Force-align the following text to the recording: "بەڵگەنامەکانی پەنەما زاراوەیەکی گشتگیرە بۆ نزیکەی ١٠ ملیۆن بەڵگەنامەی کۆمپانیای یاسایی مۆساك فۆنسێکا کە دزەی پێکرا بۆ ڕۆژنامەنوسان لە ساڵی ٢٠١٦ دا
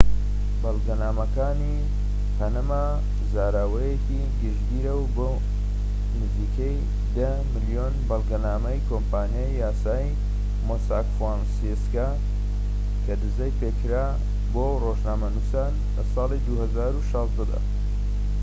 "بەڵگەنامەکانی 0.61 1.75
پەنەما 2.37 2.85
زاراوەیەکی 3.33 4.21
گشتگیرە 4.41 4.95
بۆ 5.15 5.27
نزیکەی 6.19 6.79
١٠ 7.15 7.43
ملیۆن 7.53 7.93
بەڵگەنامەی 8.07 8.85
کۆمپانیای 8.89 9.57
یاسایی 9.63 10.17
مۆساك 10.67 11.07
فۆنسێکا 11.17 12.09
کە 13.05 13.13
دزەی 13.21 13.57
پێکرا 13.59 14.07
بۆ 14.53 14.63
ڕۆژنامەنوسان 14.83 15.73
لە 15.95 16.03
ساڵی 16.13 16.39
٢٠١٦ 16.45 17.37
دا 17.49 17.59